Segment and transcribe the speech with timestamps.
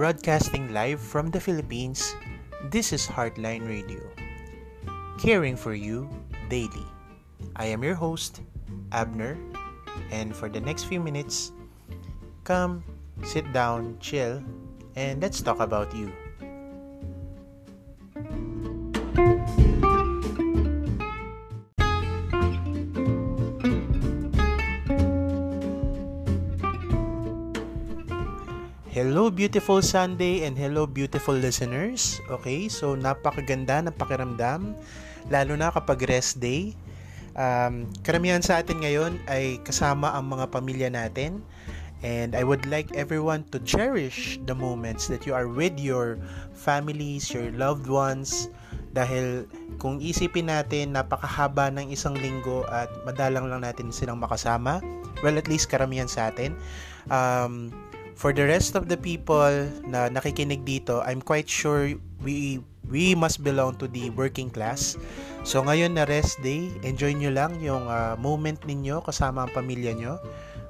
[0.00, 2.16] broadcasting live from the Philippines,
[2.72, 4.00] this is Heartline Radio.
[5.20, 6.08] Caring for you
[6.48, 6.88] daily.
[7.60, 8.40] I am your host,
[8.96, 9.36] Abner,
[10.08, 11.52] and for the next few minutes,
[12.48, 12.80] come,
[13.28, 14.40] sit down, chill,
[14.96, 16.08] and let's talk about you.
[29.00, 32.20] Hello beautiful Sunday and hello beautiful listeners.
[32.28, 34.76] Okay, so napakaganda ng pakiramdam
[35.32, 36.76] lalo na kapag rest day.
[37.32, 41.40] Um, karamihan sa atin ngayon ay kasama ang mga pamilya natin
[42.04, 46.20] and I would like everyone to cherish the moments that you are with your
[46.52, 48.52] families, your loved ones
[48.92, 49.48] dahil
[49.80, 54.84] kung isipin natin napakahaba ng isang linggo at madalang lang natin silang makasama
[55.24, 56.52] well at least karamihan sa atin
[57.08, 57.72] um,
[58.20, 62.60] for the rest of the people na nakikinig dito, I'm quite sure we
[62.92, 65.00] we must belong to the working class.
[65.40, 69.96] So ngayon na rest day, enjoy nyo lang yung uh, moment ninyo kasama ang pamilya
[69.96, 70.20] nyo.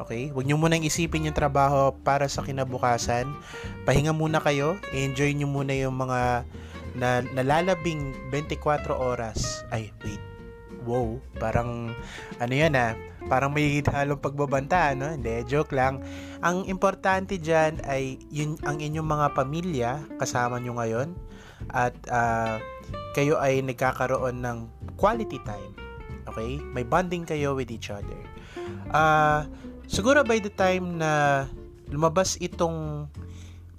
[0.00, 0.32] Okay?
[0.32, 3.28] Huwag nyo munang isipin yung trabaho para sa kinabukasan.
[3.84, 4.80] Pahinga muna kayo.
[4.96, 6.48] Enjoy nyo muna yung mga
[6.96, 9.68] na, nalalabing 24 oras.
[9.68, 10.33] Ay, wait.
[10.84, 11.96] Wow, parang
[12.38, 12.92] ano yan ah
[13.28, 15.08] parang may halong pagbabanta, no?
[15.08, 16.04] Hindi, joke lang.
[16.44, 19.90] Ang importante dyan ay yun, ang inyong mga pamilya
[20.20, 21.08] kasama nyo ngayon
[21.72, 22.60] at uh,
[23.16, 24.68] kayo ay nagkakaroon ng
[25.00, 25.72] quality time.
[26.28, 26.60] Okay?
[26.76, 28.20] May bonding kayo with each other.
[28.92, 29.48] Uh,
[29.88, 31.44] siguro by the time na
[31.88, 33.08] lumabas itong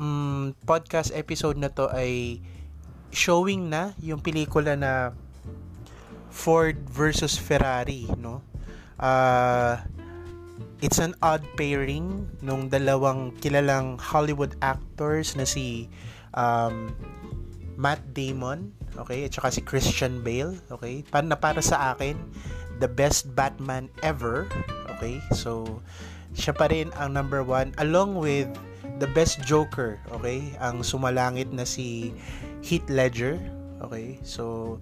[0.00, 2.40] um, podcast episode na to ay
[3.14, 5.14] showing na yung pelikula na
[6.34, 8.42] Ford versus Ferrari, no?
[8.98, 9.78] uh,
[10.82, 15.88] it's an odd pairing nung dalawang kilalang Hollywood actors na si
[16.34, 16.92] um,
[17.78, 21.02] Matt Damon, okay, at saka si Christian Bale, okay?
[21.10, 22.14] Para na para sa akin,
[22.78, 24.46] the best Batman ever,
[24.94, 25.18] okay?
[25.34, 25.82] So
[26.34, 28.50] siya pa rin ang number one along with
[29.02, 30.54] the best Joker, okay?
[30.62, 32.14] Ang sumalangit na si
[32.62, 33.42] Heath Ledger,
[33.86, 34.18] okay?
[34.24, 34.76] So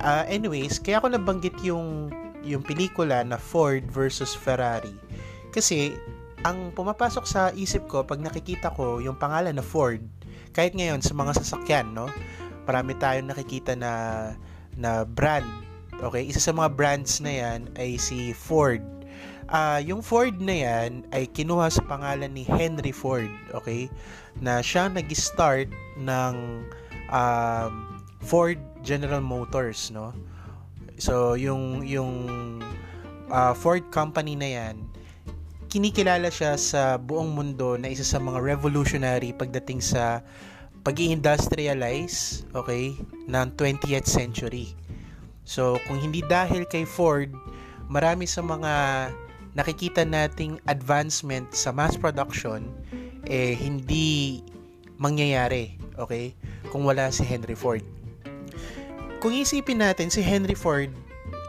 [0.00, 4.94] uh, anyways, kaya ako nabanggit yung yung pelikula na Ford versus Ferrari.
[5.54, 5.94] Kasi
[6.42, 10.02] ang pumapasok sa isip ko pag nakikita ko yung pangalan na Ford,
[10.52, 12.10] kahit ngayon sa mga sasakyan, no?
[12.66, 13.92] Marami tayong nakikita na
[14.74, 15.46] na brand.
[16.02, 18.82] Okay, isa sa mga brands na yan ay si Ford.
[19.52, 23.86] Uh, yung Ford na yan ay kinuha sa pangalan ni Henry Ford, okay?
[24.40, 25.70] Na siya nag-start
[26.00, 26.34] ng
[27.12, 27.72] um,
[28.22, 30.14] Ford General Motors, no?
[31.02, 32.10] So, yung, yung
[33.26, 34.76] uh, Ford company na yan,
[35.66, 40.22] kinikilala siya sa buong mundo na isa sa mga revolutionary pagdating sa
[40.82, 42.94] pag industrialize okay,
[43.26, 44.74] ng 20th century.
[45.42, 47.30] So, kung hindi dahil kay Ford,
[47.90, 48.72] marami sa mga
[49.58, 52.66] nakikita nating advancement sa mass production,
[53.26, 54.42] eh, hindi
[55.02, 56.34] mangyayari, okay,
[56.70, 58.01] kung wala si Henry Ford
[59.22, 60.90] kung isipin natin si Henry Ford,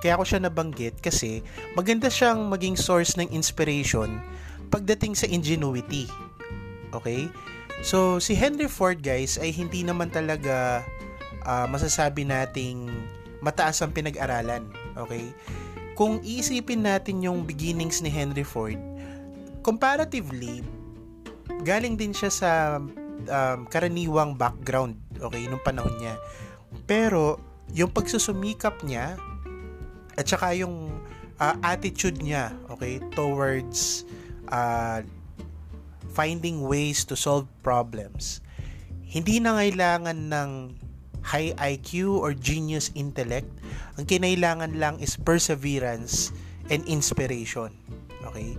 [0.06, 1.41] kaya ako siya nabanggit kasi
[1.73, 4.22] maganda siyang maging source ng inspiration
[4.69, 6.06] pagdating sa ingenuity.
[6.94, 7.25] Okay?
[7.81, 10.85] So, si Henry Ford guys ay hindi naman talaga
[11.50, 12.94] uh, masasabi nating
[13.41, 14.69] mataas ang pinag-aralan.
[14.94, 15.34] Okay?
[15.97, 18.78] Kung iisipin natin yung beginnings ni Henry Ford,
[19.66, 20.61] comparatively,
[21.66, 22.51] galing din siya sa
[23.34, 26.22] um, karaniwang background, okay, nung panahon niya.
[26.85, 29.16] Pero, yung pagsusumikap niya
[30.19, 30.91] at saka yung
[31.40, 34.03] uh, attitude niya okay towards
[34.51, 35.00] uh,
[36.12, 38.44] finding ways to solve problems
[39.07, 40.50] hindi na kailangan ng
[41.23, 43.47] high IQ or genius intellect.
[43.96, 46.35] Ang kinailangan lang is perseverance
[46.68, 47.72] and inspiration
[48.26, 48.58] okay?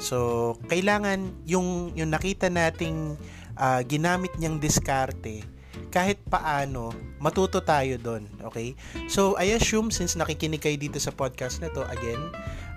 [0.00, 3.14] So kailangan yung yung nakita nating
[3.60, 5.44] uh, ginamit niyang diskarte
[5.92, 8.26] kahit paano, matuto tayo doon.
[8.52, 8.74] Okay?
[9.06, 12.20] So, I assume since nakikinig kayo dito sa podcast na to, again,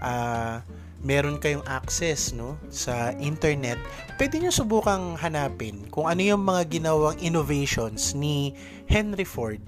[0.04, 0.60] uh,
[1.06, 3.78] meron kayong access no sa internet,
[4.18, 8.58] pwede niyo subukang hanapin kung ano yung mga ginawang innovations ni
[8.90, 9.62] Henry Ford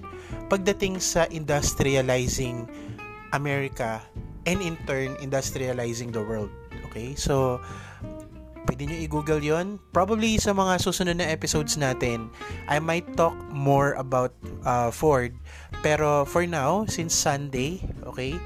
[0.50, 2.66] pagdating sa industrializing
[3.30, 4.02] America
[4.50, 6.50] and in turn industrializing the world.
[6.90, 7.14] Okay?
[7.14, 7.62] So,
[8.68, 12.28] Pwede nyo i-google yon Probably sa mga susunod na episodes natin,
[12.68, 14.36] I might talk more about
[14.68, 15.32] uh, Ford.
[15.80, 18.36] Pero for now, since Sunday, okay,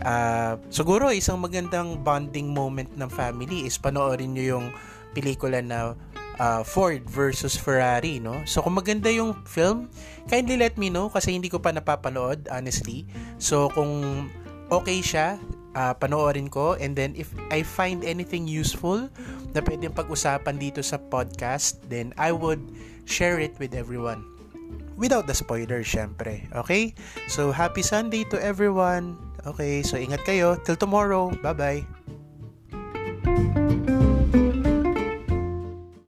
[0.00, 4.66] uh, siguro isang magandang bonding moment ng family is panoorin nyo yung
[5.12, 5.92] pelikula na
[6.40, 8.40] uh, Ford versus Ferrari, no?
[8.48, 9.92] So kung maganda yung film,
[10.24, 13.04] kindly let me know kasi hindi ko pa napapanood, honestly.
[13.36, 14.24] So kung
[14.72, 15.36] okay siya,
[15.76, 19.12] uh, panoorin ko and then if I find anything useful
[19.52, 22.64] na pwedeng pag-usapan dito sa podcast, then I would
[23.04, 24.24] share it with everyone.
[24.96, 26.48] Without the spoiler, syempre.
[26.56, 26.96] Okay?
[27.28, 29.20] So, happy Sunday to everyone.
[29.44, 30.56] Okay, so ingat kayo.
[30.64, 31.30] Till tomorrow.
[31.44, 31.95] Bye-bye.